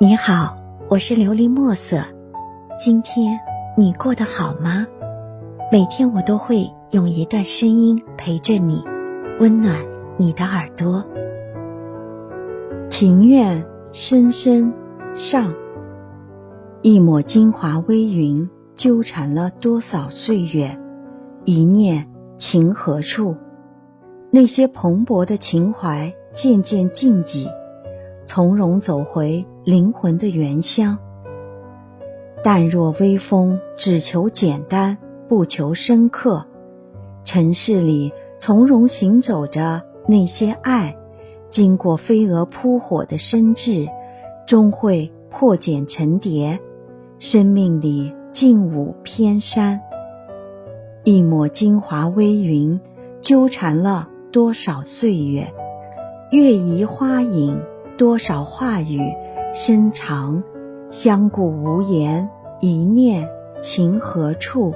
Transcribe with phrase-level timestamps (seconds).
[0.00, 0.56] 你好，
[0.88, 2.04] 我是琉璃墨色。
[2.78, 3.40] 今天
[3.76, 4.86] 你过得好吗？
[5.72, 8.84] 每天我都会用一段声音陪着你，
[9.40, 9.84] 温暖
[10.16, 11.04] 你的耳朵。
[12.88, 14.72] 庭院深深
[15.16, 15.52] 上，
[16.80, 20.78] 一抹精华微云，纠缠了多少岁月？
[21.44, 23.34] 一念情何处？
[24.30, 27.48] 那些蓬勃的情怀渐渐静寂。
[28.24, 30.96] 从容走回灵魂的原乡，
[32.42, 34.96] 淡若微风，只求简单，
[35.28, 36.46] 不求深刻。
[37.22, 40.96] 尘世里从容行走着那些爱，
[41.48, 43.90] 经过飞蛾扑火的深挚，
[44.46, 46.58] 终会破茧成蝶。
[47.18, 49.82] 生命里静舞偏山，
[51.04, 52.80] 一抹精华微云，
[53.20, 55.52] 纠缠了多少岁月？
[56.30, 57.60] 月移花影。
[57.98, 59.00] 多少话语
[59.50, 60.42] 深长，
[60.90, 62.28] 相顾无言，
[62.60, 63.28] 一念
[63.60, 64.74] 情何处？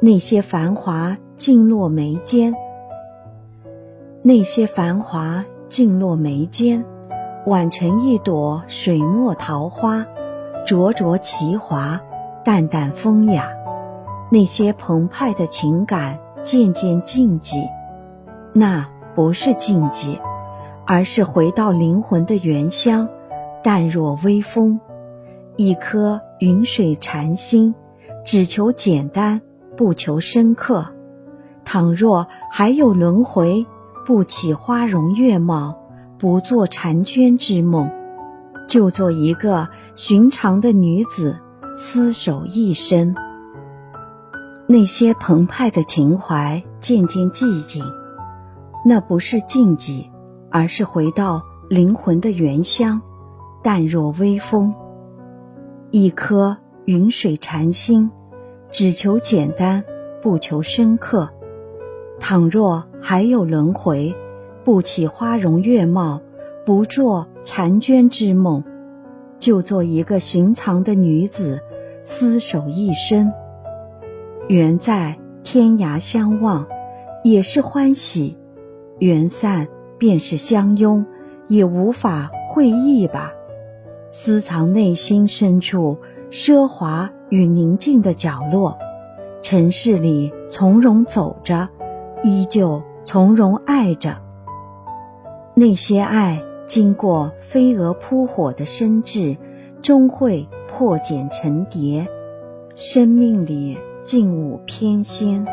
[0.00, 2.54] 那些繁华尽落眉间，
[4.22, 6.84] 那些繁华尽落眉间，
[7.46, 10.06] 宛成一朵水墨桃花，
[10.66, 12.00] 灼灼其华，
[12.42, 13.48] 淡淡风雅。
[14.30, 17.68] 那些澎湃的情感渐渐静寂，
[18.54, 20.18] 那不是静寂。
[20.86, 23.08] 而是回到灵魂的原乡，
[23.64, 24.78] 淡若微风，
[25.56, 27.74] 一颗云水禅心，
[28.24, 29.40] 只求简单，
[29.74, 30.86] 不求深刻。
[31.64, 33.66] 倘若还有轮回，
[34.04, 35.78] 不起花容月貌，
[36.18, 37.90] 不做婵娟之梦，
[38.68, 41.38] 就做一个寻常的女子，
[41.78, 43.16] 厮守一生。
[44.66, 47.82] 那些澎湃的情怀渐渐寂静，
[48.84, 50.10] 那不是静寂。
[50.50, 53.02] 而是回到灵魂的原乡，
[53.64, 54.74] 淡若微风。
[55.90, 58.10] 一颗云水禅心，
[58.70, 59.82] 只求简单，
[60.22, 61.30] 不求深刻。
[62.20, 64.14] 倘若还有轮回，
[64.62, 66.20] 不起花容月貌，
[66.66, 68.62] 不做婵娟之梦，
[69.38, 71.60] 就做一个寻常的女子，
[72.04, 73.32] 厮守一生。
[74.46, 76.66] 缘在天涯相望，
[77.22, 78.36] 也是欢喜；
[78.98, 79.66] 缘散。
[79.96, 81.06] 便是相拥，
[81.46, 83.32] 也无法会意吧。
[84.16, 85.98] 私藏内心深处
[86.30, 88.78] 奢华与宁静的角落，
[89.42, 91.68] 尘世里从容走着，
[92.22, 94.18] 依旧从容爱着。
[95.54, 99.36] 那些爱经过飞蛾扑火的深挚，
[99.82, 102.06] 终会破茧成蝶。
[102.76, 105.44] 生命里静舞翩跹，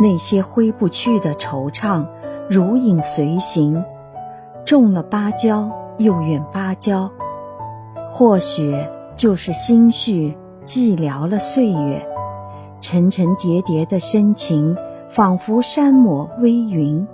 [0.00, 2.06] 那些挥不去的惆怅。
[2.48, 3.84] 如影随形，
[4.64, 5.68] 种了芭蕉
[5.98, 7.10] 又怨芭蕉，
[8.14, 8.76] 或许
[9.16, 12.06] 就是心绪寂寥了岁月。
[12.78, 14.76] 层层叠叠的深情，
[15.08, 17.08] 仿佛山抹微云，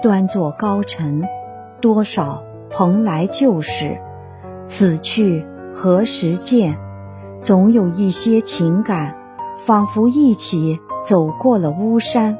[0.00, 1.24] 端坐高城。
[1.80, 3.98] 多少蓬莱旧事，
[4.66, 5.44] 此去
[5.74, 6.78] 何时见？
[7.42, 9.16] 总有一些情感，
[9.58, 12.38] 仿佛一起走过了巫山。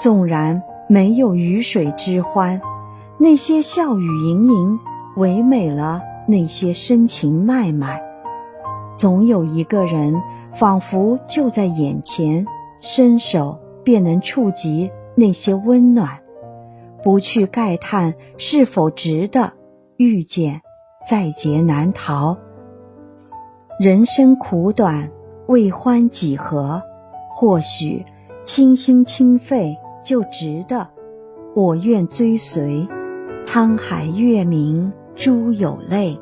[0.00, 0.62] 纵然。
[0.90, 2.62] 没有鱼水之欢，
[3.18, 4.78] 那些笑语盈盈，
[5.16, 8.00] 唯美了那些深情脉脉。
[8.96, 10.22] 总有一个人，
[10.52, 12.46] 仿佛就在眼前，
[12.80, 16.20] 伸手便能触及那些温暖。
[17.02, 19.54] 不去慨叹是否值得
[19.96, 20.60] 遇见，
[21.08, 22.36] 在劫难逃。
[23.80, 25.10] 人生苦短，
[25.46, 26.82] 为欢几何？
[27.30, 28.04] 或许
[28.44, 29.76] 倾心倾肺。
[30.04, 30.88] 就值得，
[31.54, 32.88] 我愿追随。
[33.42, 36.16] 沧海月明珠有泪，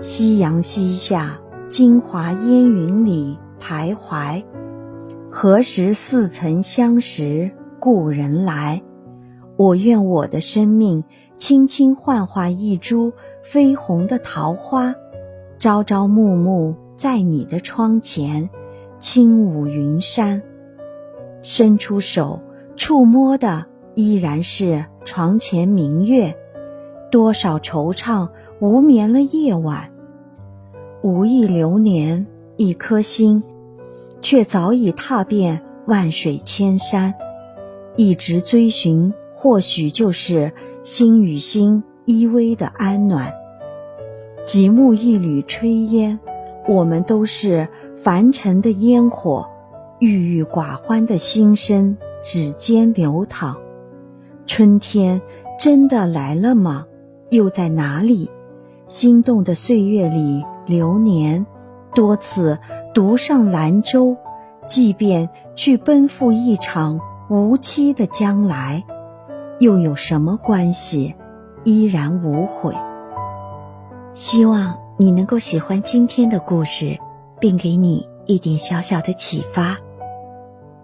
[0.00, 1.38] 夕阳西下，
[1.68, 4.42] 金华烟云里徘徊。
[5.30, 8.82] 何时似曾相识故人来？
[9.56, 11.04] 我愿我的生命
[11.36, 13.12] 轻轻幻化一株
[13.44, 14.96] 绯红的桃花，
[15.60, 18.50] 朝朝暮暮在你的窗前
[18.98, 20.42] 轻舞云山，
[21.42, 22.40] 伸出手。
[22.74, 26.34] 触摸的依然是床前明月，
[27.12, 29.90] 多少惆怅无眠了夜晚，
[31.02, 32.26] 无意流年，
[32.56, 33.42] 一颗心，
[34.22, 37.14] 却早已踏遍万水千山，
[37.96, 43.34] 一直追寻，或许就是心与心依偎的安暖。
[44.46, 46.18] 极目一缕炊烟，
[46.66, 47.68] 我们都是
[47.98, 49.46] 凡尘的烟火，
[50.00, 51.98] 郁郁寡欢的心声。
[52.24, 53.56] 指尖流淌，
[54.46, 55.20] 春天
[55.58, 56.86] 真的来了吗？
[57.32, 58.30] 又在哪里？
[58.86, 61.46] 心动的岁月里流年，
[61.94, 62.58] 多次
[62.92, 64.18] 独上兰舟，
[64.66, 67.00] 即便去奔赴一场
[67.30, 68.84] 无期的将来，
[69.58, 71.14] 又有什么关系？
[71.64, 72.76] 依然无悔。
[74.12, 76.98] 希望你能够喜欢今天的故事，
[77.40, 79.78] 并给你一点小小的启发。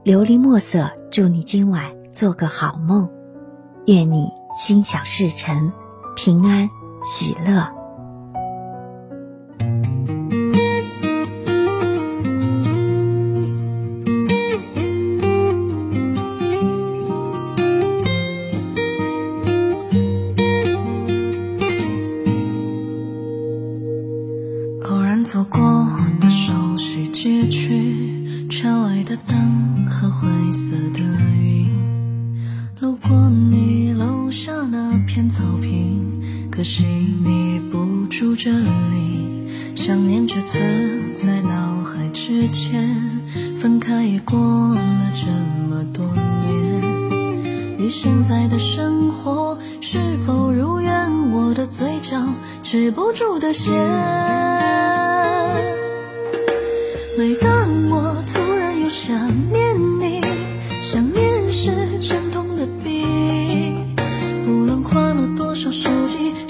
[0.02, 3.10] 琉璃墨色，祝你今晚做个好梦，
[3.84, 5.72] 愿你心想事成，
[6.20, 6.68] 平安
[7.04, 7.62] 喜乐。
[24.90, 25.88] 偶然走过
[26.20, 31.00] 的熟悉街区，车外的灯和灰色的
[31.30, 31.68] 云。
[32.80, 35.97] 路过你楼下那片草坪，
[36.58, 36.82] 可惜
[37.24, 39.76] 你不住这里。
[39.76, 43.22] 想念只存在脑海之间，
[43.56, 44.36] 分开也过
[44.74, 44.80] 了
[45.14, 45.28] 这
[45.68, 46.04] 么多
[46.42, 47.78] 年。
[47.78, 51.30] 你现在的生活是否如愿？
[51.30, 52.20] 我的嘴角
[52.64, 53.72] 止不住的咸。
[57.16, 58.42] 每当我突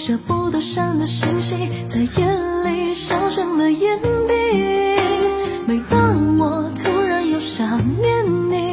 [0.09, 1.55] 舍不得删的信息，
[1.87, 2.07] 在夜
[2.65, 4.35] 里烧成了烟蒂。
[5.67, 8.71] 每当我突然又想念你，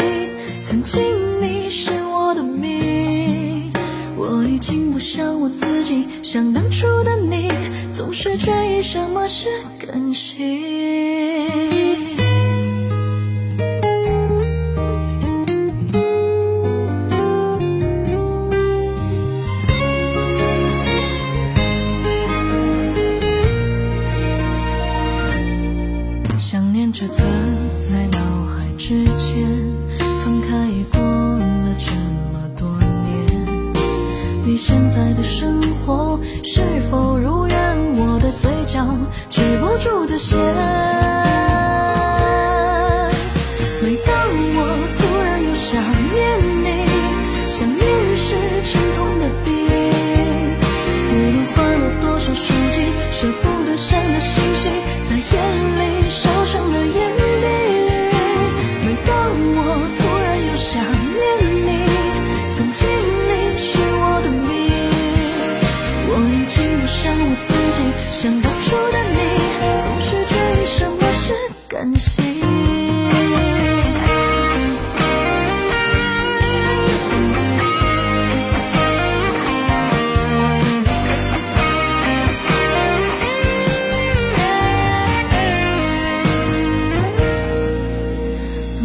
[0.63, 1.03] 曾经
[1.41, 3.69] 你是我的命，
[4.15, 7.49] 我已经不像我自己，像当初的你，
[7.91, 11.24] 总是追忆什么是感情。
[39.29, 39.44] 只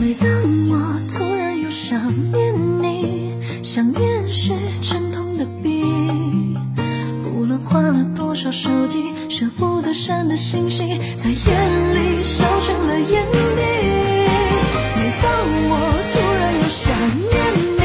[0.00, 0.31] 每当
[0.70, 2.00] 我突然又想
[2.32, 5.85] 念你，想念是沉痛的笔，
[7.23, 9.12] 不论换了多少手机。
[9.29, 13.38] 舍不得删的信息，在眼里烧成了眼底。
[14.97, 15.31] 每当
[15.69, 15.76] 我
[16.11, 16.97] 突然又想
[17.29, 17.37] 念
[17.76, 17.82] 你，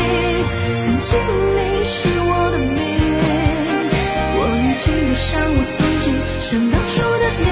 [0.79, 2.79] 曾经你是我的命，
[4.37, 7.45] 我已经不像我曾经，像当初的你，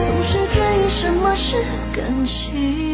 [0.00, 1.58] 总是追忆什么是
[1.92, 2.87] 感情。